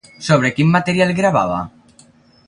[0.27, 1.59] Sobre quin material gravava?